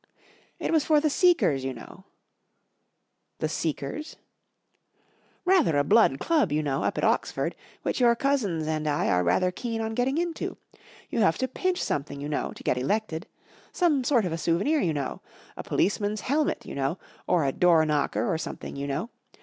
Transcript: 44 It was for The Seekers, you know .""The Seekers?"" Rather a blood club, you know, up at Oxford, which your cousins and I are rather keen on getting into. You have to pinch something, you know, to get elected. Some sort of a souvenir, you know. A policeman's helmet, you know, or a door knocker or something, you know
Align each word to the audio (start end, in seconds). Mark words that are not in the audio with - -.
44 0.57 0.67
It 0.67 0.71
was 0.73 0.85
for 0.85 0.99
The 0.99 1.11
Seekers, 1.11 1.63
you 1.63 1.75
know 1.75 2.05
.""The 3.37 3.47
Seekers?"" 3.47 4.15
Rather 5.55 5.77
a 5.77 5.83
blood 5.83 6.17
club, 6.17 6.51
you 6.51 6.63
know, 6.63 6.81
up 6.81 6.97
at 6.97 7.03
Oxford, 7.03 7.53
which 7.83 7.99
your 8.01 8.15
cousins 8.15 8.65
and 8.65 8.87
I 8.87 9.09
are 9.09 9.23
rather 9.23 9.51
keen 9.51 9.79
on 9.79 9.93
getting 9.93 10.17
into. 10.17 10.57
You 11.11 11.19
have 11.19 11.37
to 11.37 11.47
pinch 11.47 11.83
something, 11.83 12.19
you 12.19 12.29
know, 12.29 12.51
to 12.53 12.63
get 12.63 12.79
elected. 12.79 13.27
Some 13.71 14.03
sort 14.03 14.25
of 14.25 14.31
a 14.31 14.39
souvenir, 14.39 14.79
you 14.79 14.91
know. 14.95 15.21
A 15.55 15.61
policeman's 15.61 16.21
helmet, 16.21 16.65
you 16.65 16.73
know, 16.73 16.97
or 17.27 17.45
a 17.45 17.51
door 17.51 17.85
knocker 17.85 18.25
or 18.33 18.39
something, 18.39 18.75
you 18.75 18.87
know 18.87 19.11